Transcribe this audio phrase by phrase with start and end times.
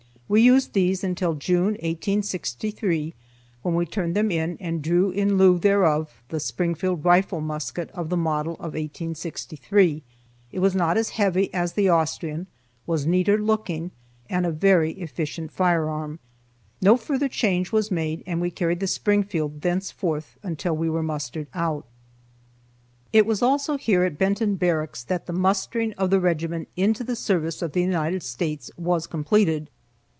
[0.33, 3.13] We used these until June, 1863,
[3.63, 8.07] when we turned them in and drew in lieu thereof the Springfield rifle musket of
[8.09, 10.01] the model of 1863.
[10.53, 12.47] It was not as heavy as the Austrian,
[12.87, 13.91] was neater looking,
[14.29, 16.17] and a very efficient firearm.
[16.81, 21.47] No further change was made, and we carried the Springfield thenceforward until we were mustered
[21.53, 21.85] out.
[23.11, 27.17] It was also here at Benton Barracks that the mustering of the regiment into the
[27.17, 29.69] service of the United States was completed.